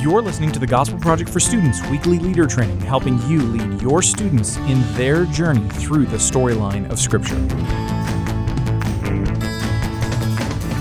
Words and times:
You're 0.00 0.22
listening 0.22 0.52
to 0.52 0.58
the 0.60 0.66
Gospel 0.66 0.98
Project 0.98 1.28
for 1.28 1.40
Students 1.40 1.84
weekly 1.88 2.18
leader 2.20 2.46
training, 2.46 2.80
helping 2.80 3.20
you 3.28 3.42
lead 3.42 3.82
your 3.82 4.00
students 4.00 4.56
in 4.58 4.80
their 4.94 5.24
journey 5.26 5.68
through 5.70 6.06
the 6.06 6.16
storyline 6.16 6.88
of 6.90 6.98
Scripture. 7.00 7.36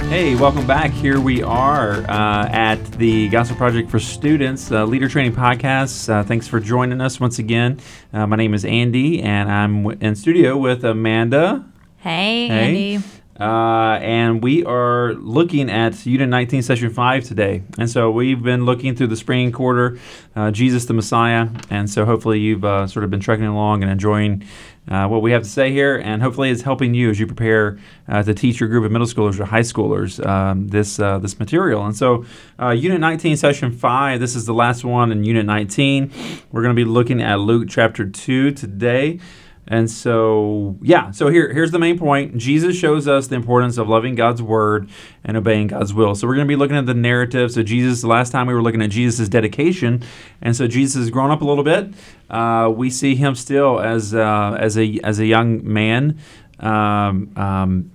Hey, 0.08 0.36
welcome 0.36 0.66
back. 0.68 0.92
Here 0.92 1.20
we 1.20 1.42
are 1.44 1.94
uh, 2.10 2.48
at 2.50 2.76
the 2.94 3.28
Gospel 3.30 3.58
Project 3.58 3.90
for 3.90 4.00
Students 4.00 4.72
uh, 4.72 4.86
Leader 4.86 5.10
Training 5.10 5.34
Podcast. 5.34 6.08
Uh, 6.10 6.24
thanks 6.24 6.48
for 6.48 6.60
joining 6.60 7.02
us 7.02 7.20
once 7.20 7.40
again. 7.40 7.80
Uh, 8.14 8.28
my 8.28 8.36
name 8.36 8.54
is 8.54 8.64
Andy, 8.66 9.22
and 9.24 9.52
I'm 9.52 9.84
w- 9.84 9.98
in 10.00 10.16
studio 10.16 10.56
with 10.58 10.84
Amanda. 10.86 11.66
Hey, 11.98 12.48
Hey. 12.48 12.94
Andy. 12.96 13.04
Uh, 13.40 14.00
and 14.02 14.44
we 14.44 14.66
are 14.66 15.14
looking 15.14 15.70
at 15.70 16.06
Unit 16.06 16.28
19, 16.28 16.64
Session 16.64 16.90
5 16.90 17.24
today. 17.24 17.64
And 17.78 17.90
so 17.90 18.10
we've 18.10 18.42
been 18.42 18.66
looking 18.66 18.96
through 18.96 19.08
the 19.08 19.16
spring 19.16 19.52
quarter, 19.52 20.00
uh, 20.36 20.50
Jesus 20.52 20.86
the 20.86 20.94
Messiah. 20.94 21.50
And 21.70 21.90
so 21.90 22.06
hopefully 22.06 22.40
you've 22.40 22.66
uh, 22.66 22.88
sort 22.88 23.04
of 23.04 23.12
been 23.12 23.20
trekking 23.20 23.46
along 23.46 23.84
and 23.84 23.92
enjoying 23.92 24.44
uh, 24.90 25.08
what 25.08 25.22
we 25.22 25.32
have 25.34 25.44
to 25.44 25.50
say 25.50 25.72
here. 25.72 25.98
And 25.98 26.22
hopefully 26.22 26.50
it's 26.50 26.64
helping 26.64 26.96
you 26.96 27.12
as 27.12 27.20
you 27.20 27.28
prepare 27.28 27.78
uh, 28.08 28.24
to 28.24 28.34
teach 28.34 28.60
your 28.60 28.70
group 28.70 28.86
of 28.86 28.92
middle 28.92 29.08
schoolers 29.08 29.40
or 29.40 29.46
high 29.46 29.62
schoolers 29.62 30.26
um, 30.26 30.70
this, 30.70 30.98
this 30.98 31.38
material. 31.38 31.86
And 31.86 31.96
so 31.96 32.26
Unit 32.60 33.00
19, 33.00 33.38
Session 33.38 33.72
5, 33.72 34.20
this 34.20 34.36
is 34.36 34.46
the 34.46 34.54
last 34.54 34.84
one 34.84 35.12
in 35.12 35.24
Unit 35.24 35.46
19. 35.46 36.12
We're 36.52 36.64
going 36.64 36.76
to 36.76 36.80
be 36.80 36.90
looking 36.90 37.22
at 37.22 37.40
Luke 37.40 37.68
chapter 37.70 38.10
2 38.10 38.52
today. 38.52 39.20
And 39.68 39.92
so, 39.92 40.78
yeah, 40.82 41.12
so 41.12 41.28
here, 41.28 41.52
here's 41.52 41.72
the 41.72 41.80
main 41.80 42.00
point. 42.00 42.38
Jesus 42.38 42.78
shows 42.78 43.08
us 43.08 43.28
the 43.28 43.36
importance 43.36 43.78
of 43.78 43.90
loving 43.90 44.16
God's 44.16 44.42
word 44.42 44.90
and 45.26 45.36
obeying 45.36 45.68
God's 45.68 45.94
will. 45.94 46.16
So, 46.16 46.26
we're 46.26 46.36
going 46.36 46.48
to 46.48 46.52
be 46.52 46.56
looking 46.56 46.78
at 46.78 46.86
the 46.86 46.94
narrative. 46.94 47.52
So, 47.52 47.64
Jesus, 47.64 48.02
the 48.02 48.08
last 48.08 48.32
time 48.32 48.48
we 48.48 48.54
were 48.54 48.62
looking 48.62 48.82
at 48.82 48.90
Jesus' 48.90 49.28
dedication. 49.28 50.04
And 50.42 50.56
so, 50.56 50.68
Jesus 50.68 50.96
has 50.96 51.10
grown 51.10 51.32
up 51.32 51.42
a 51.42 51.46
little 51.46 51.66
bit. 51.66 51.94
Uh, 52.30 52.72
we 52.74 52.90
see 52.90 53.16
him 53.16 53.36
still 53.36 53.80
as, 53.80 54.14
uh, 54.14 54.58
as, 54.60 54.78
a, 54.78 55.00
as 55.04 55.20
a 55.20 55.26
young 55.26 55.68
man. 55.68 56.18
Um, 56.60 57.32
um, 57.36 57.92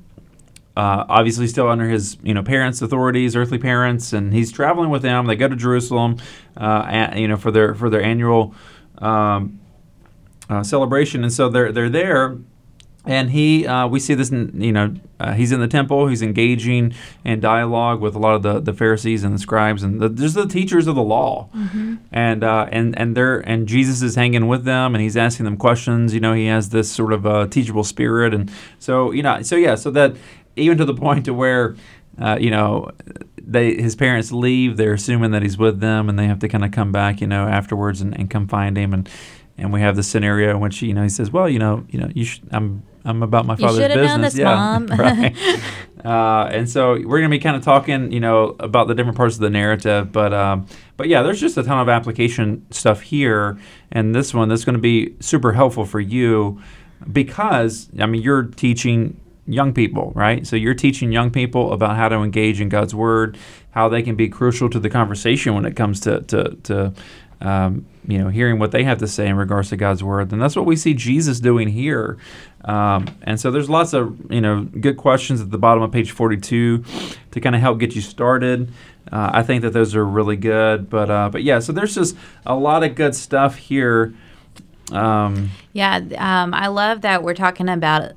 uh, 0.76 1.04
obviously 1.08 1.46
still 1.46 1.68
under 1.68 1.88
his 1.88 2.16
you 2.22 2.32
know 2.32 2.42
parents' 2.42 2.80
authorities, 2.80 3.36
earthly 3.36 3.58
parents, 3.58 4.12
and 4.12 4.32
he's 4.32 4.50
traveling 4.50 4.88
with 4.88 5.02
them. 5.02 5.26
They 5.26 5.36
go 5.36 5.48
to 5.48 5.56
Jerusalem, 5.56 6.16
uh, 6.56 7.12
you 7.14 7.28
know, 7.28 7.36
for 7.36 7.50
their 7.50 7.74
for 7.74 7.90
their 7.90 8.02
annual 8.02 8.54
um, 8.98 9.60
uh, 10.48 10.62
celebration, 10.62 11.22
and 11.22 11.32
so 11.32 11.48
they're 11.48 11.72
they're 11.72 11.90
there. 11.90 12.38
And 13.04 13.30
he, 13.32 13.66
uh, 13.66 13.88
we 13.88 13.98
see 13.98 14.14
this, 14.14 14.30
in, 14.30 14.60
you 14.62 14.70
know, 14.70 14.94
uh, 15.18 15.32
he's 15.32 15.50
in 15.50 15.58
the 15.58 15.66
temple. 15.66 16.06
He's 16.06 16.22
engaging 16.22 16.94
in 17.24 17.40
dialogue 17.40 18.00
with 18.00 18.14
a 18.14 18.18
lot 18.20 18.36
of 18.36 18.42
the, 18.42 18.60
the 18.60 18.72
Pharisees 18.72 19.24
and 19.24 19.34
the 19.34 19.40
scribes, 19.40 19.82
and 19.82 20.00
the, 20.00 20.08
there's 20.08 20.34
the 20.34 20.46
teachers 20.46 20.86
of 20.86 20.94
the 20.94 21.02
law, 21.02 21.48
and 22.12 22.44
uh, 22.44 22.68
and 22.70 22.96
and 22.96 23.16
they're 23.16 23.40
and 23.40 23.66
Jesus 23.66 24.02
is 24.02 24.14
hanging 24.14 24.46
with 24.46 24.64
them, 24.64 24.94
and 24.94 25.02
he's 25.02 25.16
asking 25.16 25.44
them 25.44 25.56
questions. 25.56 26.14
You 26.14 26.20
know, 26.20 26.32
he 26.32 26.46
has 26.46 26.68
this 26.68 26.92
sort 26.92 27.12
of 27.12 27.26
uh, 27.26 27.48
teachable 27.48 27.82
spirit, 27.82 28.32
and 28.32 28.50
so 28.78 29.10
you 29.10 29.24
know, 29.24 29.42
so 29.42 29.56
yeah, 29.56 29.74
so 29.74 29.90
that 29.90 30.14
even 30.54 30.78
to 30.78 30.84
the 30.84 30.94
point 31.02 31.24
to 31.24 31.34
where, 31.34 31.74
uh, 32.20 32.38
you 32.40 32.50
know, 32.50 32.88
they 33.36 33.74
his 33.74 33.96
parents 33.96 34.30
leave, 34.30 34.76
they're 34.76 34.94
assuming 34.94 35.32
that 35.32 35.42
he's 35.42 35.58
with 35.58 35.80
them, 35.80 36.08
and 36.08 36.16
they 36.16 36.28
have 36.28 36.38
to 36.38 36.48
kind 36.48 36.64
of 36.64 36.70
come 36.70 36.92
back, 36.92 37.20
you 37.20 37.26
know, 37.26 37.48
afterwards 37.48 38.00
and, 38.00 38.16
and 38.16 38.30
come 38.30 38.46
find 38.46 38.76
him, 38.76 38.94
and 38.94 39.08
and 39.58 39.72
we 39.72 39.80
have 39.80 39.96
the 39.96 40.02
scenario 40.02 40.50
in 40.50 40.60
which 40.60 40.82
you 40.82 40.94
know 40.94 41.02
he 41.02 41.08
says, 41.08 41.30
well, 41.30 41.48
you 41.48 41.58
know, 41.58 41.84
you 41.88 41.98
know, 41.98 42.10
you 42.14 42.24
should, 42.24 42.48
I'm 42.52 42.82
I'm 43.04 43.22
about 43.22 43.46
my 43.46 43.56
father's 43.56 43.78
business, 43.78 44.06
known 44.06 44.20
this, 44.20 44.36
yeah, 44.36 44.54
Mom. 44.54 44.86
right. 44.98 45.36
Uh, 46.04 46.48
and 46.50 46.68
so 46.68 46.94
we're 46.94 47.20
going 47.20 47.30
to 47.30 47.36
be 47.36 47.38
kind 47.38 47.54
of 47.54 47.62
talking, 47.62 48.10
you 48.10 48.18
know, 48.18 48.56
about 48.58 48.88
the 48.88 48.94
different 48.94 49.16
parts 49.16 49.36
of 49.36 49.40
the 49.40 49.50
narrative, 49.50 50.10
but 50.10 50.34
um, 50.34 50.66
but 50.96 51.06
yeah, 51.06 51.22
there's 51.22 51.40
just 51.40 51.56
a 51.56 51.62
ton 51.62 51.78
of 51.78 51.88
application 51.88 52.66
stuff 52.72 53.02
here, 53.02 53.56
and 53.92 54.12
this 54.12 54.34
one 54.34 54.48
that's 54.48 54.64
going 54.64 54.74
to 54.74 54.80
be 54.80 55.14
super 55.20 55.52
helpful 55.52 55.84
for 55.84 56.00
you 56.00 56.60
because 57.12 57.88
I 58.00 58.06
mean 58.06 58.20
you're 58.20 58.42
teaching 58.42 59.20
young 59.46 59.72
people, 59.72 60.12
right? 60.14 60.46
So 60.46 60.56
you're 60.56 60.74
teaching 60.74 61.12
young 61.12 61.30
people 61.30 61.72
about 61.72 61.96
how 61.96 62.08
to 62.08 62.16
engage 62.16 62.60
in 62.60 62.68
God's 62.68 62.94
Word, 62.94 63.38
how 63.70 63.88
they 63.88 64.02
can 64.02 64.16
be 64.16 64.28
crucial 64.28 64.68
to 64.70 64.80
the 64.80 64.90
conversation 64.90 65.54
when 65.54 65.64
it 65.64 65.76
comes 65.76 66.00
to 66.00 66.20
to, 66.22 66.56
to 66.64 66.92
um, 67.42 67.86
you 68.06 68.18
know 68.18 68.28
hearing 68.28 68.58
what 68.58 68.70
they 68.70 68.84
have 68.84 68.98
to 68.98 69.08
say 69.08 69.26
in 69.26 69.36
regards 69.36 69.68
to 69.70 69.76
God's 69.76 70.02
Word, 70.02 70.32
and 70.32 70.40
that's 70.40 70.56
what 70.56 70.64
we 70.64 70.76
see 70.76 70.94
Jesus 70.94 71.40
doing 71.40 71.68
here. 71.68 72.16
Um, 72.64 73.06
and 73.22 73.40
so 73.40 73.50
there's 73.50 73.68
lots 73.68 73.92
of 73.92 74.18
you 74.30 74.40
know 74.40 74.62
good 74.62 74.96
questions 74.96 75.40
at 75.40 75.50
the 75.50 75.58
bottom 75.58 75.82
of 75.82 75.90
page 75.92 76.12
42 76.12 76.84
to 77.32 77.40
kind 77.40 77.54
of 77.54 77.60
help 77.60 77.78
get 77.78 77.94
you 77.94 78.00
started. 78.00 78.72
Uh, 79.10 79.30
I 79.34 79.42
think 79.42 79.62
that 79.62 79.72
those 79.72 79.94
are 79.94 80.06
really 80.06 80.36
good, 80.36 80.88
but 80.88 81.10
uh, 81.10 81.28
but 81.30 81.42
yeah, 81.42 81.58
so 81.58 81.72
there's 81.72 81.94
just 81.94 82.16
a 82.46 82.54
lot 82.54 82.84
of 82.84 82.94
good 82.94 83.14
stuff 83.14 83.56
here. 83.56 84.14
Um, 84.92 85.50
Yeah, 85.72 86.00
um, 86.18 86.54
I 86.54 86.68
love 86.68 87.00
that 87.02 87.22
we're 87.22 87.34
talking 87.34 87.68
about 87.68 88.12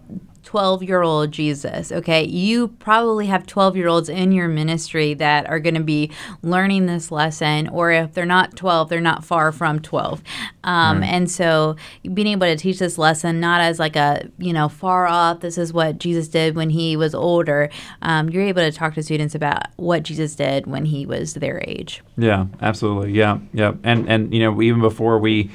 12 0.55 0.83
year 0.83 1.01
old 1.01 1.33
Jesus. 1.33 1.91
Okay, 1.91 2.23
you 2.23 2.69
probably 2.69 3.25
have 3.25 3.45
12 3.45 3.75
year 3.75 3.89
olds 3.89 4.07
in 4.07 4.31
your 4.31 4.47
ministry 4.47 5.13
that 5.15 5.49
are 5.49 5.59
going 5.59 5.75
to 5.75 5.83
be 5.83 6.11
learning 6.43 6.85
this 6.85 7.11
lesson, 7.11 7.67
or 7.67 7.91
if 7.91 8.13
they're 8.13 8.25
not 8.25 8.55
12, 8.55 8.87
they're 8.87 9.01
not 9.01 9.25
far 9.25 9.51
from 9.51 9.81
12. 9.81 10.23
Um, 10.63 11.03
And 11.03 11.29
so 11.29 11.75
being 12.13 12.27
able 12.27 12.47
to 12.47 12.55
teach 12.55 12.79
this 12.79 12.97
lesson, 12.97 13.41
not 13.41 13.59
as 13.59 13.79
like 13.79 13.97
a, 13.97 14.29
you 14.37 14.53
know, 14.53 14.69
far 14.69 15.07
off, 15.07 15.41
this 15.41 15.57
is 15.57 15.73
what 15.73 15.99
Jesus 15.99 16.29
did 16.29 16.55
when 16.55 16.69
he 16.69 16.95
was 16.95 17.13
older, 17.13 17.69
um, 18.01 18.29
you're 18.29 18.43
able 18.43 18.61
to 18.61 18.71
talk 18.71 18.93
to 18.93 19.03
students 19.03 19.35
about 19.35 19.63
what 19.75 20.03
Jesus 20.03 20.35
did 20.35 20.67
when 20.67 20.85
he 20.85 21.05
was 21.05 21.33
their 21.33 21.61
age. 21.67 22.01
Yeah, 22.17 22.45
absolutely. 22.61 23.11
Yeah, 23.11 23.39
yeah. 23.51 23.73
And 23.83 24.07
and 24.09 24.33
you 24.33 24.39
know, 24.39 24.61
even 24.61 24.79
before 24.79 25.19
we 25.19 25.51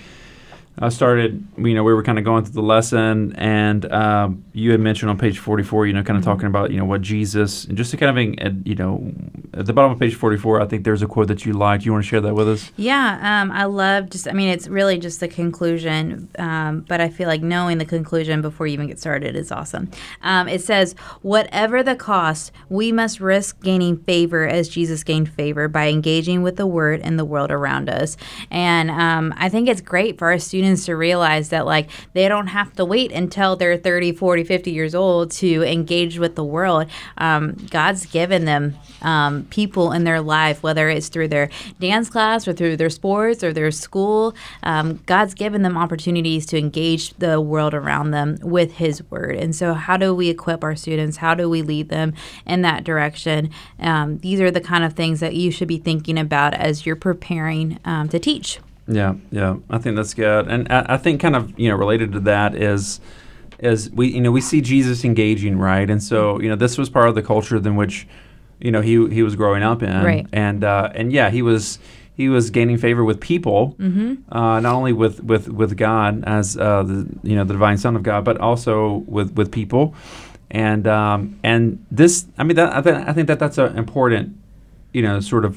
uh, 0.79 0.89
started, 0.89 1.47
you 1.59 1.75
know, 1.75 1.85
we 1.85 1.93
were 1.93 2.03
kind 2.03 2.19
of 2.19 2.25
going 2.25 2.45
through 2.45 2.55
the 2.55 2.63
lesson, 2.63 3.35
and 3.37 3.91
um, 3.93 4.45
you 4.55 4.71
had 4.71 4.81
mentioned 4.81 5.11
on 5.11 5.19
page 5.19 5.39
forty-four, 5.39 5.87
you 5.87 5.93
know, 5.93 6.03
kind 6.03 6.19
of 6.19 6.25
talking 6.25 6.47
about 6.47 6.71
you 6.71 6.79
know 6.79 6.87
what 6.87 7.03
Jesus, 7.03 7.65
and 7.65 7.77
just 7.77 7.91
to 7.91 7.97
kind 7.99 8.39
of, 8.39 8.67
you 8.67 8.77
know, 8.77 9.13
at 9.53 9.67
the 9.67 9.75
bottom 9.75 9.93
of 9.93 9.99
page 9.99 10.15
forty-four, 10.15 10.61
I 10.61 10.67
think 10.67 10.85
there's 10.85 11.03
a 11.03 11.07
quote 11.07 11.29
that 11.29 11.45
you 11.45 11.53
liked. 11.53 11.85
You 11.85 11.93
want 11.93 12.05
to 12.05 12.09
share 12.09 12.23
that 12.23 12.35
with 12.35 12.49
us? 12.49 12.71
Yeah, 12.77 13.19
um, 13.21 13.51
I 13.51 13.65
love 13.65 14.09
just, 14.09 14.27
I 14.27 14.33
mean, 14.33 14.49
it's 14.49 14.69
really 14.69 14.97
just 14.97 15.21
the 15.21 15.29
conclusion, 15.29 16.31
um, 16.39 16.87
but 16.89 17.01
I 17.01 17.11
feel 17.11 17.29
like 17.29 17.43
knowing 17.43 17.77
the 17.77 17.85
conclusion 17.85 18.41
before 18.41 18.67
you 18.67 18.73
even 18.75 18.87
get 18.87 18.99
started 18.99 19.37
is 19.37 19.53
awesome. 19.53 19.91
Um, 20.23 20.49
it 20.49 20.63
says, 20.63 20.95
Whatever 21.21 21.83
the 21.83 21.97
cost, 21.97 22.53
we 22.71 22.91
must 22.91 23.21
risk 23.21 23.61
gaining 23.63 23.99
favor 23.99 24.47
as 24.47 24.69
Jesus 24.69 25.05
gained 25.05 25.29
favor 25.29 25.69
by 25.69 25.89
engaging 25.89 26.43
with 26.43 26.57
the 26.57 26.67
word 26.67 27.01
and 27.03 27.19
the 27.19 27.25
world 27.27 27.51
around 27.51 27.91
us. 27.91 28.17
And 28.51 28.91
um, 28.91 29.35
I 29.37 29.51
think 29.51 29.69
it's 29.69 29.83
great 29.83 30.17
for 30.17 30.29
our 30.31 30.39
students 30.39 30.60
to 30.61 30.95
realize 30.95 31.49
that, 31.51 31.67
like, 31.67 31.91
they 32.13 32.29
don't 32.29 32.49
have 32.49 32.73
to 32.75 32.85
wait 32.85 33.13
until 33.13 33.57
they're 33.57 33.77
30, 33.77 34.13
40, 34.13 34.45
50 34.45 34.71
years 34.71 34.95
old 34.95 35.31
to 35.33 35.63
engage 35.63 36.19
with 36.19 36.35
the 36.35 36.45
world. 36.45 36.87
Um, 37.19 37.53
God's 37.71 38.07
given 38.07 38.45
them 38.45 38.77
um, 39.03 39.45
people 39.51 39.93
in 39.93 40.05
their 40.05 40.21
life, 40.21 40.63
whether 40.63 40.89
it's 40.89 41.09
through 41.09 41.29
their 41.29 41.51
dance 41.79 42.11
class 42.11 42.47
or 42.47 42.53
through 42.53 42.77
their 42.77 42.91
sports 42.91 43.43
or 43.43 43.53
their 43.53 43.71
school. 43.71 44.35
Um, 44.63 45.01
God's 45.07 45.35
given 45.35 45.63
them 45.63 45.77
opportunities 45.77 46.47
to 46.47 46.59
engage 46.59 47.15
the 47.15 47.41
world 47.41 47.75
around 47.75 48.11
them 48.11 48.39
with 48.43 48.75
His 48.75 49.03
Word. 49.11 49.37
And 49.37 49.55
so, 49.55 49.75
how 49.75 49.97
do 49.97 50.15
we 50.15 50.29
equip 50.29 50.63
our 50.63 50.77
students? 50.77 51.17
How 51.19 51.35
do 51.35 51.49
we 51.49 51.63
lead 51.63 51.89
them 51.89 52.15
in 52.47 52.63
that 52.63 52.85
direction? 52.85 53.51
Um, 53.79 54.19
these 54.19 54.41
are 54.41 54.51
the 54.51 54.61
kind 54.61 54.85
of 54.85 54.95
things 54.95 55.21
that 55.21 55.35
you 55.35 55.51
should 55.51 55.69
be 55.69 55.79
thinking 55.79 56.19
about 56.19 56.55
as 56.55 56.87
you're 56.87 56.97
preparing 56.97 57.79
um, 57.85 58.09
to 58.09 58.19
teach. 58.19 58.61
Yeah, 58.93 59.15
yeah, 59.31 59.57
I 59.71 59.79
think 59.79 59.95
that's 59.97 60.15
good, 60.15 60.49
and 60.49 60.67
I, 60.71 60.85
I 60.95 60.97
think 60.97 61.21
kind 61.21 61.37
of 61.37 61.59
you 61.59 61.69
know 61.71 61.77
related 61.77 62.13
to 62.13 62.21
that 62.21 62.55
is 62.55 63.01
is 63.61 63.91
we 63.91 64.09
you 64.09 64.21
know 64.21 64.33
we 64.33 64.41
see 64.41 64.61
Jesus 64.61 65.05
engaging 65.05 65.59
right, 65.59 65.89
and 65.89 66.03
so 66.03 66.41
you 66.41 66.49
know 66.49 66.57
this 66.57 66.77
was 66.77 66.91
part 66.91 67.09
of 67.09 67.15
the 67.15 67.23
culture 67.23 67.57
in 67.57 67.77
which 67.77 68.07
you 68.59 68.71
know 68.73 68.81
he 68.81 69.09
he 69.09 69.23
was 69.23 69.37
growing 69.37 69.63
up 69.63 69.83
in, 69.83 70.03
Right. 70.05 70.27
and 70.33 70.65
uh, 70.65 70.91
and 70.95 71.13
yeah 71.13 71.31
he 71.31 71.41
was 71.43 71.79
he 72.17 72.29
was 72.29 72.51
gaining 72.51 72.77
favor 72.79 73.03
with 73.05 73.21
people, 73.21 73.77
uh, 74.33 74.61
not 74.61 74.75
only 74.75 74.93
with 74.93 75.23
with 75.23 75.49
with 75.49 75.77
God 75.77 76.25
as 76.27 76.57
uh, 76.57 76.83
the 76.83 77.07
you 77.23 77.37
know 77.37 77.45
the 77.45 77.55
divine 77.55 77.79
Son 77.79 77.95
of 77.97 78.03
God, 78.03 78.25
but 78.25 78.39
also 78.39 79.05
with 79.07 79.33
with 79.37 79.53
people, 79.53 79.95
and 80.51 80.87
um, 80.89 81.39
and 81.45 81.79
this 81.93 82.27
I 82.39 82.43
mean 82.45 82.57
that 82.57 82.75
I, 82.77 82.81
th- 82.83 83.09
I 83.09 83.13
think 83.13 83.29
that 83.29 83.39
that's 83.39 83.57
an 83.59 83.79
important 83.79 84.37
you 84.93 85.03
know 85.03 85.21
sort 85.21 85.45
of 85.45 85.57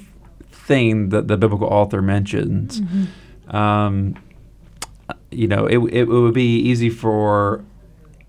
thing 0.52 1.10
that 1.10 1.28
the 1.28 1.36
biblical 1.36 1.68
author 1.68 2.02
mentions. 2.02 2.82
Um, 3.48 4.16
you 5.32 5.48
know, 5.48 5.66
it, 5.66 5.78
it 5.92 6.06
would 6.06 6.34
be 6.34 6.60
easy 6.60 6.90
for 6.90 7.64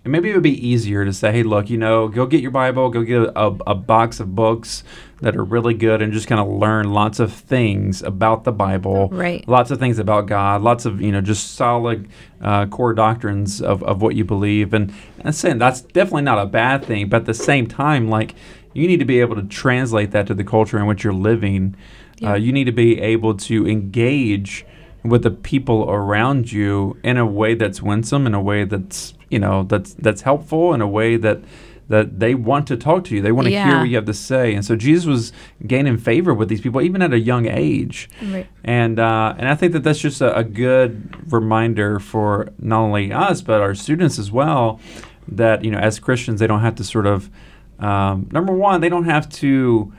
maybe 0.06 0.30
it 0.30 0.34
would 0.34 0.42
be 0.42 0.66
easier 0.68 1.04
to 1.04 1.12
say, 1.12 1.32
hey, 1.32 1.42
look, 1.42 1.70
you 1.70 1.78
know, 1.78 2.08
go 2.08 2.26
get 2.26 2.42
your 2.42 2.50
Bible, 2.50 2.90
go 2.90 3.02
get 3.02 3.22
a, 3.22 3.46
a 3.66 3.74
box 3.74 4.20
of 4.20 4.34
books 4.34 4.84
that 5.22 5.34
are 5.34 5.44
really 5.44 5.72
good 5.72 6.02
and 6.02 6.12
just 6.12 6.26
kind 6.26 6.40
of 6.40 6.46
learn 6.48 6.92
lots 6.92 7.20
of 7.20 7.32
things 7.32 8.02
about 8.02 8.44
the 8.44 8.52
Bible, 8.52 9.08
Right. 9.10 9.46
lots 9.48 9.70
of 9.70 9.78
things 9.78 9.98
about 9.98 10.26
God, 10.26 10.60
lots 10.60 10.84
of, 10.84 11.00
you 11.00 11.10
know, 11.10 11.22
just 11.22 11.54
solid 11.54 12.08
uh, 12.42 12.66
core 12.66 12.92
doctrines 12.92 13.62
of, 13.62 13.82
of 13.82 14.02
what 14.02 14.14
you 14.14 14.24
believe. 14.24 14.74
And 14.74 14.92
I'm 15.24 15.32
saying 15.32 15.56
that's 15.58 15.80
definitely 15.80 16.22
not 16.22 16.38
a 16.38 16.46
bad 16.46 16.84
thing, 16.84 17.08
but 17.08 17.18
at 17.22 17.26
the 17.26 17.32
same 17.34 17.66
time, 17.66 18.08
like, 18.08 18.34
you 18.74 18.86
need 18.86 18.98
to 18.98 19.06
be 19.06 19.20
able 19.20 19.36
to 19.36 19.42
translate 19.44 20.10
that 20.10 20.26
to 20.26 20.34
the 20.34 20.44
culture 20.44 20.78
in 20.78 20.86
which 20.86 21.04
you're 21.04 21.14
living. 21.14 21.76
Yeah. 22.18 22.32
Uh, 22.32 22.34
you 22.34 22.52
need 22.52 22.64
to 22.64 22.72
be 22.72 23.00
able 23.00 23.34
to 23.36 23.66
engage 23.66 24.66
with 25.04 25.22
the 25.22 25.30
people 25.30 25.88
around 25.90 26.50
you 26.50 26.98
in 27.04 27.16
a 27.16 27.26
way 27.26 27.54
that's 27.54 27.82
winsome, 27.82 28.26
in 28.26 28.34
a 28.34 28.40
way 28.40 28.64
that's 28.64 29.14
you 29.30 29.38
know 29.38 29.64
that's 29.64 29.94
that's 29.94 30.22
helpful, 30.22 30.72
in 30.74 30.80
a 30.80 30.88
way 30.88 31.16
that 31.16 31.40
that 31.88 32.18
they 32.18 32.34
want 32.34 32.66
to 32.66 32.76
talk 32.76 33.04
to 33.04 33.14
you. 33.14 33.20
They 33.20 33.32
want 33.32 33.46
to 33.46 33.50
hear 33.50 33.78
what 33.78 33.88
you 33.88 33.96
have 33.96 34.06
to 34.06 34.14
say. 34.14 34.54
And 34.54 34.64
so 34.64 34.74
Jesus 34.74 35.04
was 35.04 35.32
gaining 35.66 35.98
favor 35.98 36.32
with 36.32 36.48
these 36.48 36.62
people, 36.62 36.80
even 36.80 37.02
at 37.02 37.12
a 37.12 37.18
young 37.18 37.46
age. 37.46 38.08
Right. 38.22 38.46
And 38.64 38.98
uh, 38.98 39.34
and 39.36 39.48
I 39.48 39.54
think 39.54 39.72
that 39.74 39.82
that's 39.82 39.98
just 39.98 40.20
a, 40.20 40.34
a 40.36 40.44
good 40.44 41.30
reminder 41.32 41.98
for 41.98 42.48
not 42.58 42.80
only 42.80 43.12
us 43.12 43.42
but 43.42 43.60
our 43.60 43.74
students 43.74 44.18
as 44.18 44.32
well 44.32 44.80
that 45.28 45.64
you 45.64 45.70
know 45.70 45.78
as 45.78 45.98
Christians 45.98 46.40
they 46.40 46.46
don't 46.46 46.60
have 46.60 46.74
to 46.76 46.84
sort 46.84 47.06
of 47.06 47.30
um, 47.78 48.28
number 48.32 48.52
one 48.52 48.80
they 48.80 48.88
don't 48.88 49.04
have 49.04 49.28
to 49.28 49.92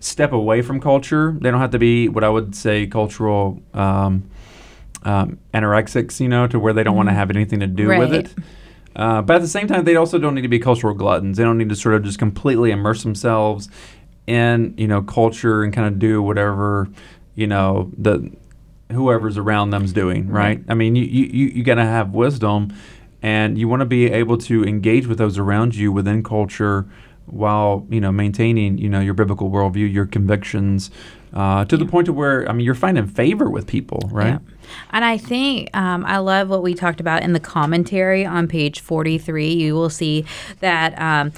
step 0.00 0.32
away 0.32 0.60
from 0.62 0.80
culture. 0.80 1.36
They 1.40 1.50
don't 1.50 1.60
have 1.60 1.70
to 1.70 1.78
be 1.78 2.08
what 2.08 2.22
I 2.22 2.28
would 2.28 2.54
say 2.54 2.86
cultural 2.86 3.62
um, 3.72 4.28
um, 5.04 5.38
anorexics, 5.52 6.20
you 6.20 6.28
know, 6.28 6.46
to 6.46 6.58
where 6.58 6.72
they 6.72 6.82
don't 6.82 6.96
want 6.96 7.08
to 7.08 7.14
have 7.14 7.30
anything 7.30 7.60
to 7.60 7.66
do 7.66 7.88
with 7.88 8.12
it. 8.12 8.34
Uh, 8.96 9.20
but 9.22 9.36
at 9.36 9.42
the 9.42 9.48
same 9.48 9.66
time, 9.66 9.84
they 9.84 9.96
also 9.96 10.18
don't 10.18 10.34
need 10.34 10.42
to 10.42 10.48
be 10.48 10.58
cultural 10.58 10.94
gluttons. 10.94 11.36
They 11.36 11.44
don't 11.44 11.58
need 11.58 11.68
to 11.68 11.76
sort 11.76 11.94
of 11.94 12.04
just 12.04 12.18
completely 12.18 12.70
immerse 12.70 13.02
themselves 13.02 13.68
in 14.26 14.74
you 14.78 14.88
know 14.88 15.02
culture 15.02 15.62
and 15.62 15.72
kind 15.72 15.86
of 15.86 15.98
do 15.98 16.22
whatever 16.22 16.88
you 17.34 17.46
know 17.46 17.90
the 17.98 18.32
whoever's 18.90 19.36
around 19.36 19.70
them's 19.70 19.92
doing. 19.92 20.28
Right? 20.28 20.62
I 20.68 20.74
mean, 20.74 20.96
you 20.96 21.04
you 21.04 21.24
you, 21.24 21.46
you 21.46 21.64
got 21.64 21.74
to 21.74 21.84
have 21.84 22.10
wisdom, 22.10 22.72
and 23.22 23.58
you 23.58 23.68
want 23.68 23.80
to 23.80 23.86
be 23.86 24.06
able 24.06 24.38
to 24.38 24.64
engage 24.64 25.06
with 25.06 25.18
those 25.18 25.38
around 25.38 25.74
you 25.74 25.90
within 25.92 26.22
culture 26.22 26.86
while 27.26 27.86
you 27.90 28.00
know 28.00 28.12
maintaining 28.12 28.78
you 28.78 28.88
know 28.88 29.00
your 29.00 29.14
biblical 29.14 29.50
worldview, 29.50 29.92
your 29.92 30.06
convictions, 30.06 30.90
uh, 31.34 31.64
to 31.66 31.76
the 31.76 31.84
point 31.84 32.06
to 32.06 32.12
where 32.12 32.48
I 32.48 32.52
mean 32.52 32.64
you're 32.64 32.74
finding 32.74 33.06
favor 33.06 33.50
with 33.50 33.66
people, 33.66 34.08
right? 34.10 34.26
Yeah. 34.26 34.38
And 34.90 35.04
I 35.04 35.18
think 35.18 35.74
um, 35.76 36.04
I 36.06 36.18
love 36.18 36.48
what 36.48 36.62
we 36.62 36.74
talked 36.74 37.00
about 37.00 37.22
in 37.22 37.32
the 37.32 37.40
commentary 37.40 38.24
on 38.24 38.48
page 38.48 38.80
43. 38.80 39.52
You 39.52 39.74
will 39.74 39.90
see 39.90 40.24
that, 40.60 40.98
um, 41.00 41.32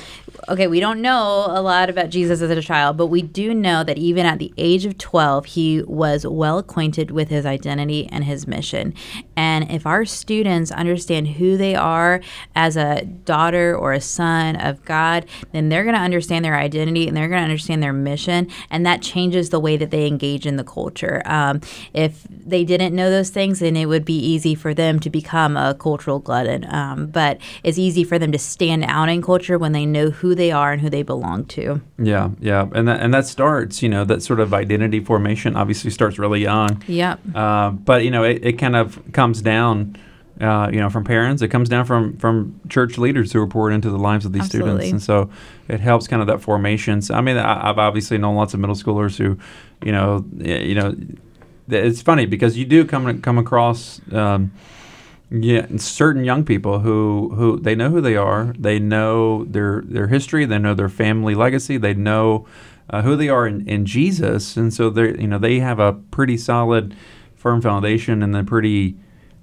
okay, 0.48 0.66
we 0.66 0.80
don't 0.80 1.00
know 1.00 1.46
a 1.48 1.60
lot 1.60 1.90
about 1.90 2.10
Jesus 2.10 2.40
as 2.40 2.50
a 2.50 2.62
child, 2.62 2.96
but 2.96 3.06
we 3.06 3.22
do 3.22 3.54
know 3.54 3.84
that 3.84 3.98
even 3.98 4.26
at 4.26 4.38
the 4.38 4.52
age 4.56 4.84
of 4.84 4.98
12, 4.98 5.46
he 5.46 5.82
was 5.82 6.26
well 6.26 6.58
acquainted 6.58 7.10
with 7.10 7.28
his 7.28 7.46
identity 7.46 8.08
and 8.08 8.24
his 8.24 8.46
mission. 8.46 8.94
And 9.36 9.70
if 9.70 9.86
our 9.86 10.04
students 10.04 10.70
understand 10.70 11.28
who 11.28 11.56
they 11.56 11.74
are 11.74 12.20
as 12.54 12.76
a 12.76 13.04
daughter 13.04 13.76
or 13.76 13.92
a 13.92 14.00
son 14.00 14.56
of 14.56 14.84
God, 14.84 15.26
then 15.52 15.68
they're 15.68 15.84
going 15.84 15.94
to 15.94 16.00
understand 16.00 16.44
their 16.44 16.56
identity 16.56 17.08
and 17.08 17.16
they're 17.16 17.28
going 17.28 17.40
to 17.40 17.44
understand 17.44 17.82
their 17.82 17.92
mission. 17.92 18.48
And 18.70 18.84
that 18.86 19.02
changes 19.02 19.50
the 19.50 19.60
way 19.60 19.76
that 19.76 19.85
they 19.90 20.06
engage 20.06 20.46
in 20.46 20.56
the 20.56 20.64
culture. 20.64 21.22
Um, 21.24 21.60
if 21.92 22.26
they 22.30 22.64
didn't 22.64 22.94
know 22.94 23.10
those 23.10 23.30
things, 23.30 23.58
then 23.60 23.76
it 23.76 23.86
would 23.86 24.04
be 24.04 24.18
easy 24.18 24.54
for 24.54 24.74
them 24.74 25.00
to 25.00 25.10
become 25.10 25.56
a 25.56 25.74
cultural 25.74 26.18
glutton. 26.18 26.66
Um, 26.72 27.06
but 27.06 27.38
it's 27.62 27.78
easy 27.78 28.04
for 28.04 28.18
them 28.18 28.32
to 28.32 28.38
stand 28.38 28.84
out 28.84 29.08
in 29.08 29.22
culture 29.22 29.58
when 29.58 29.72
they 29.72 29.86
know 29.86 30.10
who 30.10 30.34
they 30.34 30.50
are 30.52 30.72
and 30.72 30.80
who 30.80 30.90
they 30.90 31.02
belong 31.02 31.44
to. 31.46 31.80
Yeah, 31.98 32.30
yeah, 32.40 32.68
and 32.72 32.88
that 32.88 33.00
and 33.00 33.12
that 33.14 33.26
starts, 33.26 33.82
you 33.82 33.88
know, 33.88 34.04
that 34.04 34.22
sort 34.22 34.40
of 34.40 34.52
identity 34.54 35.00
formation 35.00 35.56
obviously 35.56 35.90
starts 35.90 36.18
really 36.18 36.42
young. 36.42 36.82
Yep. 36.86 37.20
Uh, 37.34 37.70
but 37.70 38.04
you 38.04 38.10
know, 38.10 38.24
it, 38.24 38.44
it 38.44 38.52
kind 38.54 38.76
of 38.76 39.00
comes 39.12 39.42
down, 39.42 39.96
uh, 40.40 40.68
you 40.72 40.78
know, 40.78 40.90
from 40.90 41.04
parents. 41.04 41.42
It 41.42 41.48
comes 41.48 41.68
down 41.68 41.84
from 41.86 42.16
from 42.18 42.60
church 42.68 42.98
leaders 42.98 43.32
who 43.32 43.40
are 43.40 43.46
poured 43.46 43.72
into 43.72 43.90
the 43.90 43.98
lives 43.98 44.24
of 44.24 44.32
these 44.32 44.42
Absolutely. 44.42 44.86
students, 44.86 44.92
and 44.92 45.02
so 45.02 45.30
it 45.68 45.80
helps 45.80 46.08
kind 46.08 46.20
of 46.20 46.28
that 46.28 46.40
formation. 46.40 47.00
So, 47.00 47.14
I 47.14 47.20
mean, 47.20 47.36
I, 47.36 47.70
I've 47.70 47.78
obviously 47.78 48.18
known 48.18 48.36
lots 48.36 48.54
of 48.54 48.60
middle 48.60 48.76
schoolers 48.76 49.16
who, 49.16 49.38
you 49.84 49.92
know, 49.92 50.24
you 50.38 50.74
know, 50.74 50.94
it's 51.68 52.02
funny 52.02 52.26
because 52.26 52.56
you 52.56 52.64
do 52.64 52.84
come 52.84 53.20
come 53.22 53.38
across. 53.38 54.00
Um, 54.12 54.52
yeah, 55.28 55.66
certain 55.78 56.24
young 56.24 56.44
people 56.44 56.80
who 56.80 57.32
who 57.34 57.58
they 57.58 57.74
know 57.74 57.90
who 57.90 58.00
they 58.00 58.16
are, 58.16 58.54
they 58.58 58.78
know 58.78 59.44
their 59.44 59.82
their 59.84 60.06
history, 60.06 60.44
they 60.44 60.58
know 60.58 60.74
their 60.74 60.88
family 60.88 61.34
legacy, 61.34 61.78
they 61.78 61.94
know 61.94 62.46
uh, 62.90 63.02
who 63.02 63.16
they 63.16 63.28
are 63.28 63.46
in, 63.46 63.66
in 63.68 63.86
Jesus, 63.86 64.56
and 64.56 64.72
so 64.72 64.88
they 64.88 65.18
you 65.20 65.26
know 65.26 65.38
they 65.38 65.58
have 65.58 65.80
a 65.80 65.94
pretty 65.94 66.36
solid, 66.36 66.94
firm 67.34 67.60
foundation 67.60 68.22
and 68.22 68.36
a 68.36 68.44
pretty 68.44 68.96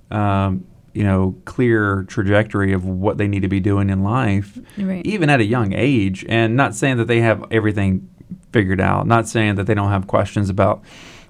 um, 0.09 0.65
you 0.93 1.03
know 1.03 1.35
clear 1.45 2.03
trajectory 2.07 2.71
of 2.73 2.85
what 2.85 3.17
they 3.17 3.27
need 3.27 3.41
to 3.41 3.47
be 3.47 3.59
doing 3.59 3.89
in 3.89 4.03
life, 4.03 4.59
Right. 4.77 5.05
even 5.05 5.29
at 5.29 5.39
a 5.39 5.45
young 5.45 5.73
age. 5.73 6.25
And 6.29 6.55
not 6.55 6.75
saying 6.75 6.97
that 6.97 7.07
they 7.07 7.21
have 7.21 7.43
everything 7.51 8.07
figured 8.51 8.79
out, 8.81 9.07
not 9.07 9.27
saying 9.27 9.55
that 9.55 9.65
they 9.65 9.73
don't 9.73 9.89
have 9.89 10.07
questions 10.07 10.49
about 10.49 10.83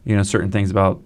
you 0.05 0.15
know 0.15 0.23
certain 0.23 0.51
things 0.51 0.69
about 0.71 1.01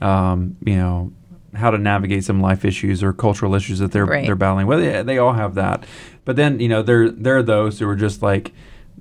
um, 0.00 0.56
you 0.64 0.76
know 0.76 1.12
how 1.54 1.70
to 1.70 1.78
navigate 1.78 2.24
some 2.24 2.40
life 2.40 2.64
issues 2.64 3.02
or 3.02 3.12
cultural 3.12 3.54
issues 3.54 3.78
that 3.78 3.92
they're 3.92 4.04
Right. 4.06 4.26
they're 4.26 4.34
battling. 4.34 4.66
Well, 4.66 4.80
they, 4.80 5.02
they 5.02 5.18
all 5.18 5.34
have 5.34 5.54
that, 5.54 5.84
but 6.24 6.36
then 6.36 6.58
you 6.60 6.68
know 6.68 6.82
there 6.82 7.10
there 7.10 7.36
are 7.36 7.42
those 7.42 7.78
who 7.78 7.88
are 7.88 7.96
just 7.96 8.22
like. 8.22 8.52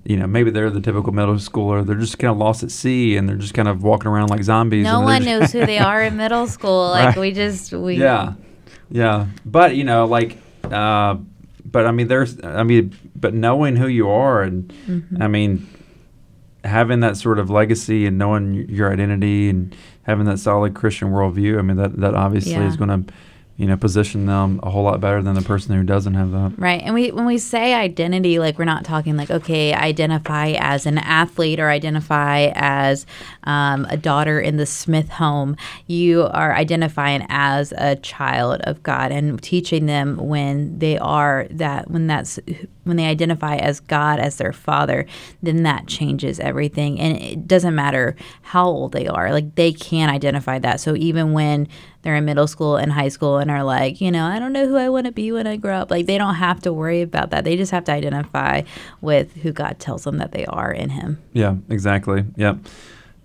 You 0.06 0.18
know, 0.18 0.28
maybe 0.28 0.52
they're 0.52 0.70
the 0.70 0.82
typical 0.82 1.14
middle 1.14 1.36
schooler. 1.36 1.86
They're 1.86 1.96
just 1.96 2.20
kind 2.20 2.30
of 2.30 2.38
lost 2.38 2.62
at 2.62 2.72
sea, 2.72 3.16
and 3.16 3.30
they're 3.30 3.38
just 3.38 3.54
kind 3.54 3.70
of 3.70 3.84
walking 3.84 4.08
around 4.12 4.32
like 4.32 4.44
zombies. 4.44 4.84
No 4.84 5.00
one 5.00 5.24
knows 5.24 5.54
who 5.54 5.66
they 5.66 5.78
are 5.92 6.04
in 6.04 6.18
middle 6.18 6.46
school. 6.46 6.90
Like 6.90 7.16
Right. 7.16 7.18
we 7.18 7.32
just 7.32 7.72
we 7.72 7.96
yeah, 7.96 8.34
yeah. 8.94 9.28
But 9.44 9.76
you 9.76 9.84
know, 9.84 10.06
like, 10.06 10.38
uh, 10.64 11.18
but 11.66 11.86
I 11.86 11.92
mean, 11.92 12.08
there's, 12.08 12.42
I 12.44 12.64
mean, 12.64 12.96
but 13.16 13.34
knowing 13.34 13.76
who 13.76 13.88
you 13.88 14.10
are, 14.10 14.42
and 14.44 14.70
Mm-hmm. 14.88 15.22
I 15.22 15.28
mean, 15.28 15.68
having 16.64 17.02
that 17.02 17.18
sort 17.18 17.40
of 17.40 17.50
legacy 17.50 18.06
and 18.06 18.18
knowing 18.18 18.70
your 18.70 18.92
identity 18.94 19.50
and 19.50 19.76
having 20.04 20.26
that 20.26 20.38
solid 20.40 20.74
Christian 20.76 21.10
worldview. 21.10 21.58
I 21.60 21.62
mean, 21.62 21.78
that 21.78 21.98
that 22.00 22.14
obviously 22.14 22.54
Yeah. 22.54 22.68
is 22.68 22.78
going 22.78 22.90
to, 23.06 23.14
you 23.56 23.68
know, 23.68 23.78
position 23.78 24.26
them 24.26 24.60
a 24.64 24.70
whole 24.72 24.84
lot 24.84 25.00
better 25.00 25.22
than 25.22 25.36
the 25.36 25.42
person 25.42 25.76
who 25.76 25.84
doesn't 25.84 26.16
have 26.16 26.32
that. 26.32 26.54
Right. 26.58 26.82
And 26.84 26.96
we 26.96 27.12
when 27.12 27.26
we 27.26 27.38
say 27.38 27.76
identity, 27.76 28.40
like 28.40 28.58
we're 28.58 28.66
not 28.66 28.84
talking 28.84 29.16
like, 29.16 29.30
okay, 29.30 29.74
identify 29.74 30.56
as 30.58 30.88
an 30.88 30.98
athlete 30.98 31.60
or 31.60 31.70
identify 31.70 32.52
as 32.56 33.06
um, 33.44 33.86
a 33.90 33.98
daughter 33.98 34.40
in 34.40 34.58
the 34.58 34.66
Smith 34.66 35.10
home. 35.10 35.56
You 35.86 36.24
are 36.24 36.54
identifying 36.56 37.28
as 37.30 37.74
a 37.78 37.96
child 37.98 38.62
of 38.62 38.82
God 38.82 39.12
and 39.12 39.42
teaching 39.42 39.86
them 39.86 40.18
when 40.18 40.80
they 40.80 40.98
are 40.98 41.46
that 41.52 41.92
when 41.92 42.08
that's 42.08 42.40
when 42.86 42.98
they 42.98 43.06
identify 43.06 43.58
as 43.58 43.80
God 43.80 44.20
as 44.20 44.38
their 44.38 44.52
father, 44.52 45.06
then 45.44 45.62
that 45.64 45.86
changes 45.86 46.40
everything. 46.40 47.00
And 47.00 47.18
it 47.22 47.48
doesn't 47.48 47.76
matter 47.76 48.16
how 48.42 48.66
old 48.66 48.94
they 48.94 49.08
are. 49.08 49.32
Like 49.32 49.54
they 49.54 49.74
can 49.74 50.10
identify 50.10 50.58
that. 50.60 50.80
So 50.80 50.96
even 50.96 51.34
when 51.34 51.68
they're 52.04 52.16
in 52.16 52.26
middle 52.26 52.48
school 52.48 52.76
and 52.76 52.92
high 52.92 53.08
school 53.08 53.38
and 53.38 53.50
are 53.50 53.64
like, 53.64 54.00
you 54.00 54.12
know, 54.12 54.26
I 54.26 54.38
don't 54.38 54.54
know 54.54 54.68
who 54.68 54.76
I 54.76 54.90
want 54.90 55.08
to 55.08 55.12
be 55.12 55.32
when 55.32 55.48
I 55.48 55.58
grow 55.58 55.78
up. 55.78 55.90
Like 55.90 56.06
they 56.06 56.18
don't 56.18 56.36
have 56.36 56.62
to 56.62 56.72
worry 56.72 57.02
about 57.02 57.32
that. 57.32 57.46
They 57.46 57.58
just 57.58 57.72
have 57.72 57.86
to 57.86 57.92
identify 57.92 58.62
with 59.02 59.34
who 59.38 59.52
God 59.52 59.80
tells 59.80 60.04
them 60.04 60.18
that 60.18 60.34
they 60.34 60.46
are 60.46 60.72
in 60.72 60.90
Him. 60.90 61.22
Yeah, 61.32 61.56
exactly. 61.70 62.26
Yep. 62.36 62.58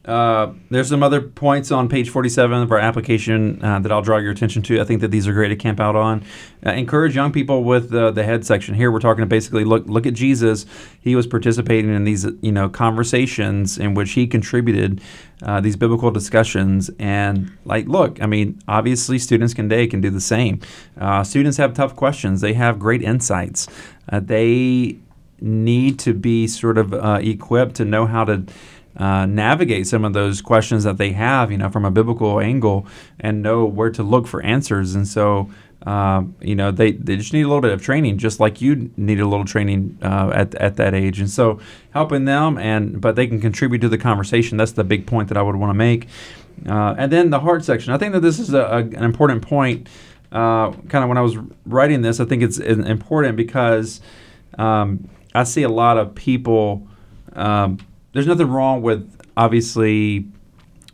Uh, 0.09 0.55
there's 0.71 0.89
some 0.89 1.03
other 1.03 1.21
points 1.21 1.71
on 1.71 1.87
page 1.87 2.09
47 2.09 2.63
of 2.63 2.73
our 2.73 2.79
application 2.79 3.63
uh, 3.63 3.79
that 3.81 3.93
I'll 3.93 4.01
draw 4.01 4.17
your 4.17 4.33
attention 4.33 4.63
to. 4.63 4.81
I 4.81 4.85
think 4.85 5.03
that 5.03 5.09
these 5.09 5.29
are 5.29 5.35
great 5.35 5.49
to 5.49 5.57
camp 5.57 5.81
out 5.81 5.97
on. 5.97 6.25
Uh, 6.65 6.71
encourage 6.73 7.15
young 7.15 7.31
people 7.31 7.63
with 7.63 7.91
the 7.91 8.25
head 8.25 8.47
section. 8.47 8.75
Here 8.75 8.91
we're 8.91 9.01
talking 9.01 9.21
to 9.21 9.27
basically 9.27 9.65
look 9.65 9.87
look 9.87 10.07
at 10.07 10.15
Jesus. 10.15 10.65
He 10.99 11.15
was 11.15 11.27
participating 11.27 11.95
in 11.95 12.05
these 12.05 12.27
you 12.41 12.53
know 12.53 12.71
conversations 12.71 13.77
in 13.77 13.93
which 13.93 14.13
he 14.13 14.27
contributed 14.27 15.03
uh, 15.43 15.61
these 15.61 15.77
biblical 15.77 16.11
discussions. 16.11 16.91
And 16.99 17.53
like, 17.67 17.87
look, 17.87 18.23
I 18.23 18.27
mean, 18.27 18.59
obviously 18.67 19.19
students 19.19 19.53
can 19.53 19.69
today 19.69 19.87
can 19.87 20.01
do 20.01 20.09
the 20.09 20.23
same. 20.23 20.61
Uh, 20.99 21.23
students 21.23 21.59
have 21.59 21.75
tough 21.75 21.95
questions. 21.95 22.41
They 22.41 22.55
have 22.55 22.79
great 22.79 23.03
insights. 23.03 23.69
They 24.11 24.99
need 25.41 25.99
to 26.01 26.15
be 26.15 26.47
sort 26.47 26.79
of 26.79 26.95
equipped 27.23 27.77
to 27.77 27.85
know 27.85 28.07
how 28.07 28.25
to 28.25 28.45
uh, 28.99 29.27
navigate 29.27 29.87
some 29.87 30.05
of 30.05 30.13
those 30.13 30.43
questions 30.43 30.85
that 30.85 30.99
they 30.99 31.13
have, 31.13 31.53
you 31.53 31.59
know, 31.59 31.71
from 31.71 31.85
a 31.85 31.91
biblical 31.91 32.41
angle, 32.41 32.87
and 33.21 33.43
know 33.43 33.65
where 33.65 33.91
to 33.91 34.03
look 34.03 34.27
for 34.27 34.43
answers. 34.43 34.95
And 34.95 35.07
so, 35.07 35.51
um, 35.87 36.35
you 36.41 36.57
know, 36.57 36.73
they, 36.73 36.93
they 36.93 37.17
just 37.17 37.33
need 37.33 37.43
a 37.43 37.49
little 37.49 37.61
bit 37.61 37.73
of 37.73 37.81
training, 37.81 38.19
just 38.19 38.41
like 38.41 38.61
you 38.61 38.91
need 38.97 39.21
a 39.21 39.27
little 39.27 39.45
training 39.45 39.99
uh, 40.03 40.33
at 40.35 40.55
at 40.57 40.77
that 40.77 40.95
age. 40.95 41.21
And 41.21 41.31
so, 41.31 41.61
helping 41.93 42.25
them, 42.25 42.59
and 42.59 43.01
but 43.01 43.15
they 43.15 43.27
can 43.29 43.41
contribute 43.41 43.81
to 43.81 43.89
the 43.89 43.99
conversation. 43.99 44.59
That's 44.59 44.73
the 44.73 44.85
big 44.85 45.07
point 45.07 45.29
that 45.29 45.37
I 45.37 45.43
would 45.43 45.57
want 45.57 45.71
to 45.71 45.75
make. 45.75 46.09
Uh, 46.67 46.97
and 46.99 47.13
then 47.13 47.31
the 47.31 47.41
heart 47.41 47.65
section. 47.65 47.93
I 47.93 47.99
think 47.99 48.13
that 48.15 48.21
this 48.21 48.41
is 48.41 48.53
a, 48.53 48.63
a, 48.63 48.79
an 48.79 49.05
important 49.05 49.43
point. 49.43 49.89
Uh, 50.33 50.73
kind 50.89 51.05
of 51.05 51.09
when 51.09 51.17
I 51.17 51.23
was 51.23 51.39
writing 51.65 52.03
this, 52.03 52.19
I 52.21 52.25
think 52.25 52.43
it's 52.43 52.59
important 52.59 53.37
because 53.37 54.01
um, 54.59 55.09
I 55.35 55.45
see 55.45 55.63
a 55.63 55.69
lot 55.69 55.97
of 55.99 56.17
people. 56.17 56.87
Um, 57.35 57.79
there's 58.13 58.27
nothing 58.27 58.49
wrong 58.49 58.83
with 58.83 59.09
obviously 59.37 60.27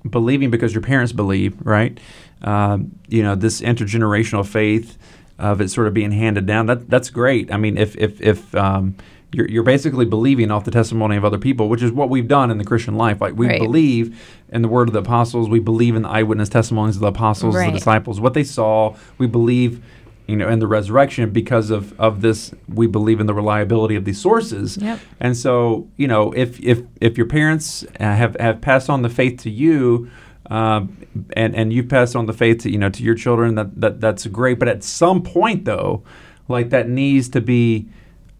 believing 0.09 0.51
because 0.51 0.73
your 0.75 0.83
parents 0.83 1.13
believe, 1.13 1.55
right? 1.65 1.99
Um, 2.43 2.99
you 3.09 3.23
know, 3.23 3.35
this 3.35 3.61
intergenerational 3.61 4.47
faith 4.47 4.99
of 5.39 5.61
it 5.61 5.69
sort 5.71 5.87
of 5.87 5.95
being 5.95 6.13
handed 6.13 6.47
down. 6.47 6.67
That 6.67 6.89
that's 6.91 7.11
great. 7.11 7.53
I 7.53 7.57
mean, 7.57 7.77
if 7.79 7.97
if 7.97 8.21
if 8.21 8.55
um, 8.55 8.97
you're, 9.33 9.49
you're 9.49 9.63
basically 9.65 10.05
believing 10.05 10.51
off 10.51 10.65
the 10.65 10.71
testimony 10.71 11.17
of 11.17 11.25
other 11.25 11.39
people, 11.39 11.69
which 11.69 11.83
is 11.83 11.91
what 11.91 12.09
we've 12.11 12.29
done 12.29 12.51
in 12.51 12.59
the 12.59 12.65
Christian 12.65 12.97
life. 12.97 13.21
Like 13.21 13.35
we 13.35 13.47
Right. 13.49 13.59
believe 13.59 14.21
in 14.51 14.63
the 14.63 14.69
word 14.69 14.89
of 14.89 14.93
the 14.93 15.01
apostles, 15.01 15.49
we 15.49 15.59
believe 15.59 15.97
in 15.97 16.03
the 16.03 16.09
eyewitness 16.09 16.49
testimonies 16.49 16.97
of 16.97 17.01
the 17.01 17.09
apostles, 17.09 17.55
Right. 17.57 17.73
the 17.73 17.79
disciples, 17.79 18.21
what 18.21 18.35
they 18.35 18.45
saw. 18.45 18.95
We 19.19 19.27
believe, 19.27 19.83
you 20.27 20.37
know, 20.37 20.49
in 20.49 20.59
the 20.59 20.67
resurrection 20.67 21.31
because 21.31 21.71
of 21.71 21.99
of 22.01 22.21
this. 22.23 22.53
We 22.69 22.87
believe 22.87 23.21
in 23.21 23.27
the 23.27 23.35
reliability 23.35 23.95
of 23.97 24.05
these 24.05 24.21
sources. 24.21 24.77
Yep. 24.79 24.99
And 25.21 25.37
so, 25.37 25.89
you 25.97 26.09
know, 26.09 26.33
if 26.33 26.59
if 26.61 26.83
if 27.01 27.17
your 27.19 27.27
parents 27.27 27.85
uh, 28.01 28.05
have 28.15 28.37
have 28.41 28.61
passed 28.61 28.89
on 28.91 29.03
the 29.03 29.09
faith 29.11 29.41
to 29.43 29.51
you. 29.51 30.11
Um, 30.51 30.99
and 31.35 31.57
and 31.57 31.73
you've 31.73 31.89
passed 31.89 32.15
on 32.15 32.27
the 32.27 32.35
faith 32.35 32.59
to 32.65 32.71
you 32.71 32.77
know 32.77 32.91
to 32.91 33.03
your 33.03 33.15
children 33.15 33.55
that, 33.55 33.81
that 33.81 33.99
that's 33.99 34.27
great 34.27 34.59
but 34.59 34.69
at 34.69 34.85
some 34.85 35.23
point 35.23 35.65
though 35.65 36.03
like 36.49 36.69
that 36.69 36.87
needs 36.87 37.31
to 37.31 37.41
be 37.41 37.89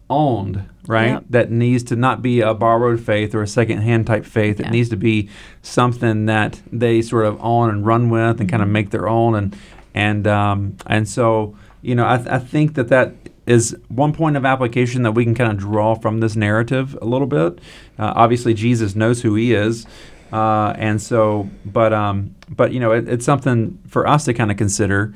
owned 0.07 0.69
right 0.87 1.07
Yep. 1.13 1.23
that 1.31 1.51
needs 1.51 1.83
to 1.85 1.95
not 1.95 2.21
be 2.21 2.41
a 2.41 2.53
borrowed 2.53 2.99
faith 2.99 3.33
or 3.33 3.41
a 3.41 3.47
second-hand 3.47 4.05
type 4.05 4.23
faith 4.23 4.59
Yeah. 4.59 4.67
it 4.67 4.71
needs 4.71 4.89
to 4.89 4.97
be 4.97 5.29
something 5.63 6.27
that 6.27 6.61
they 6.71 7.01
sort 7.01 7.25
of 7.25 7.43
own 7.43 7.71
and 7.71 7.83
run 7.83 8.11
with 8.11 8.39
and 8.39 8.47
kind 8.47 8.61
of 8.61 8.69
make 8.69 8.91
their 8.91 9.09
own 9.09 9.33
and 9.33 9.55
and 9.95 10.27
um, 10.27 10.77
and 10.85 11.09
so 11.09 11.55
you 11.85 11.95
know 11.95 12.07
I, 12.07 12.17
th- 12.17 12.29
I 12.29 12.39
think 12.39 12.75
that 12.75 12.89
that 12.89 13.13
is 13.45 13.75
one 13.89 14.11
point 14.11 14.37
of 14.37 14.45
application 14.45 15.03
that 15.03 15.11
we 15.11 15.23
can 15.23 15.35
kind 15.35 15.51
of 15.51 15.57
draw 15.57 15.93
from 15.95 16.19
this 16.19 16.35
narrative 16.35 16.97
a 17.01 17.05
little 17.05 17.27
bit. 17.27 17.59
Uh, 17.99 18.11
obviously 18.15 18.53
jesus 18.53 18.95
knows 18.95 19.21
who 19.21 19.35
he 19.35 19.53
is 19.53 19.85
uh, 20.31 20.73
and 20.77 21.01
so 21.01 21.49
but 21.65 21.93
um, 21.93 22.35
but 22.49 22.71
you 22.71 22.79
know 22.79 22.91
it, 22.91 23.07
it's 23.07 23.25
something 23.25 23.79
for 23.87 24.07
us 24.07 24.25
to 24.25 24.33
kind 24.33 24.51
of 24.51 24.57
consider 24.57 25.13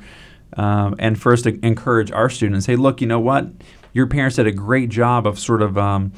um, 0.56 0.96
and 0.98 1.20
first 1.20 1.44
to 1.44 1.58
encourage 1.64 2.10
our 2.12 2.30
students 2.30 2.66
hey 2.66 2.76
look 2.76 3.00
you 3.00 3.06
know 3.06 3.20
what? 3.20 3.46
Your 3.92 4.06
parents 4.06 4.36
did 4.36 4.46
a 4.46 4.52
great 4.52 4.88
job 4.88 5.26
of 5.26 5.38
sort 5.38 5.62
of 5.62 5.76
um, 5.76 6.12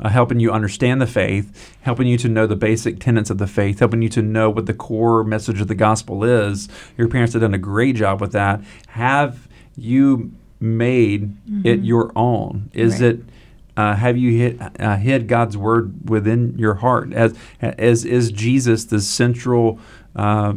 uh, 0.00 0.08
helping 0.08 0.40
you 0.40 0.50
understand 0.50 1.00
the 1.00 1.06
faith 1.06 1.76
helping 1.82 2.06
you 2.06 2.16
to 2.18 2.28
know 2.28 2.46
the 2.46 2.56
basic 2.56 3.00
tenets 3.00 3.30
of 3.30 3.38
the 3.38 3.46
faith 3.46 3.80
helping 3.80 4.00
you 4.00 4.08
to 4.08 4.22
know 4.22 4.48
what 4.48 4.66
the 4.66 4.74
core 4.74 5.24
message 5.24 5.60
of 5.60 5.68
the 5.68 5.74
gospel 5.74 6.24
is. 6.24 6.68
Your 6.96 7.08
parents 7.08 7.34
have 7.34 7.42
done 7.42 7.54
a 7.54 7.58
great 7.58 7.96
job 7.96 8.20
with 8.20 8.32
that. 8.32 8.60
Have 8.88 9.47
you 9.78 10.32
made 10.60 11.34
it 11.64 11.80
your 11.84 12.10
own 12.16 12.70
is 12.72 12.94
Mm-hmm. 12.94 13.04
Right. 13.04 13.14
it 13.14 13.20
uh, 13.76 13.94
have 13.94 14.16
you 14.16 14.36
hid, 14.36 14.60
uh, 14.80 14.96
hid 14.96 15.28
God's 15.28 15.56
word 15.56 16.10
within 16.10 16.58
your 16.58 16.74
heart? 16.74 17.12
As, 17.12 17.32
as 17.62 18.04
is 18.04 18.32
Jesus 18.32 18.86
the 18.86 19.00
central, 19.00 19.78
uh, 20.16 20.54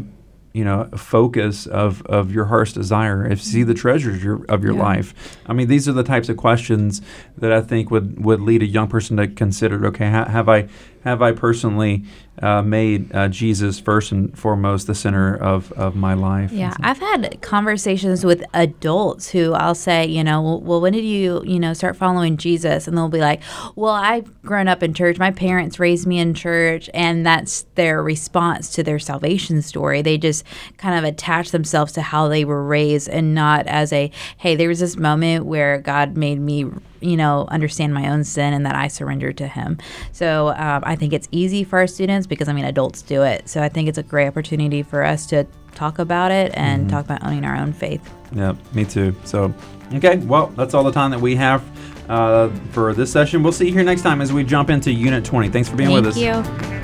you 0.53 0.65
know, 0.65 0.85
focus 0.97 1.67
of, 1.67 2.01
of 2.07 2.31
your 2.31 2.45
heart's 2.45 2.73
desire? 2.73 3.23
If 3.31 3.39
see 3.43 3.61
the 3.61 3.75
treasures 3.75 4.23
your, 4.23 4.43
of 4.49 4.63
your 4.63 4.73
Yeah. 4.73 4.81
life. 4.81 5.37
I 5.45 5.53
mean, 5.53 5.67
these 5.67 5.87
are 5.87 5.91
the 5.93 6.01
types 6.03 6.29
of 6.29 6.37
questions 6.37 6.99
that 7.37 7.51
I 7.51 7.61
think 7.61 7.91
would, 7.91 8.25
would 8.25 8.41
lead 8.41 8.63
a 8.63 8.65
young 8.65 8.87
person 8.87 9.17
to 9.17 9.27
consider. 9.27 9.85
Okay, 9.85 10.09
ha- 10.09 10.25
have 10.25 10.49
I 10.49 10.67
have 11.03 11.21
I 11.21 11.31
personally 11.31 12.03
uh, 12.41 12.61
made 12.61 13.13
uh, 13.15 13.27
Jesus 13.27 13.79
first 13.79 14.11
and 14.11 14.37
foremost 14.37 14.87
the 14.87 14.95
center 14.95 15.35
of, 15.35 15.71
of 15.73 15.95
my 15.95 16.13
life? 16.13 16.51
Yeah, 16.51 16.73
I've 16.81 16.99
had 16.99 17.41
conversations 17.41 18.25
with 18.25 18.43
adults 18.53 19.29
who 19.29 19.53
I'll 19.53 19.75
say, 19.75 20.05
you 20.05 20.23
know, 20.23 20.57
well, 20.57 20.81
when 20.81 20.93
did 20.93 21.05
you, 21.05 21.43
you 21.45 21.59
know, 21.59 21.73
start 21.73 21.95
following 21.95 22.37
Jesus? 22.37 22.87
And 22.87 22.97
they'll 22.97 23.09
be 23.09 23.19
like, 23.19 23.41
well, 23.75 23.93
I've 23.93 24.41
grown 24.41 24.67
up 24.67 24.83
in 24.83 24.93
church. 24.93 25.17
My 25.17 25.31
parents 25.31 25.79
raised 25.79 26.07
me 26.07 26.19
in 26.19 26.33
church, 26.33 26.89
and 26.93 27.25
that's 27.25 27.63
their 27.75 28.01
response 28.01 28.71
to 28.73 28.83
their 28.83 28.99
salvation 28.99 29.61
story. 29.61 30.01
They 30.01 30.17
just 30.17 30.43
kind 30.77 30.97
of 30.97 31.03
attach 31.03 31.51
themselves 31.51 31.91
to 31.93 32.01
how 32.01 32.27
they 32.27 32.45
were 32.45 32.63
raised, 32.63 33.09
and 33.09 33.35
not 33.35 33.67
as 33.67 33.93
a, 33.93 34.11
hey, 34.37 34.55
there 34.55 34.69
was 34.69 34.79
this 34.79 34.97
moment 34.97 35.45
where 35.45 35.77
God 35.79 36.17
made 36.17 36.39
me 36.39 36.65
you 37.01 37.17
know, 37.17 37.45
understand 37.49 37.93
my 37.93 38.09
own 38.09 38.23
sin 38.23 38.53
and 38.53 38.65
that 38.65 38.75
I 38.75 38.87
surrender 38.87 39.33
to 39.33 39.47
Him. 39.47 39.77
So 40.11 40.49
um, 40.49 40.83
I 40.85 40.95
think 40.95 41.13
it's 41.13 41.27
easy 41.31 41.63
for 41.63 41.79
our 41.79 41.87
students 41.87 42.27
because 42.27 42.47
I 42.47 42.53
mean, 42.53 42.65
adults 42.65 43.01
do 43.01 43.23
it. 43.23 43.49
So 43.49 43.61
I 43.61 43.69
think 43.69 43.89
it's 43.89 43.97
a 43.97 44.03
great 44.03 44.27
opportunity 44.27 44.83
for 44.83 45.03
us 45.03 45.25
to 45.27 45.45
talk 45.75 45.99
about 45.99 46.31
it 46.31 46.51
and 46.55 46.89
talk 46.89 47.05
about 47.05 47.23
owning 47.23 47.45
our 47.45 47.55
own 47.55 47.73
faith. 47.73 48.13
Yeah, 48.33 48.55
me 48.73 48.85
too. 48.85 49.15
So, 49.23 49.53
okay, 49.93 50.17
well, 50.17 50.47
that's 50.47 50.73
all 50.73 50.83
the 50.83 50.91
time 50.91 51.11
that 51.11 51.19
we 51.19 51.35
have 51.35 51.63
uh, 52.09 52.49
for 52.71 52.93
this 52.93 53.11
session. 53.11 53.43
We'll 53.43 53.53
see 53.53 53.67
you 53.67 53.73
here 53.73 53.83
next 53.83 54.01
time 54.01 54.21
as 54.21 54.31
we 54.31 54.43
jump 54.43 54.69
into 54.69 54.91
Unit 54.91 55.25
20. 55.25 55.49
Thanks 55.49 55.69
for 55.69 55.75
being 55.75 55.89
Thank 55.89 56.05
with 56.05 56.15
us. 56.15 56.21
Thank 56.21 56.71
you. 56.71 56.80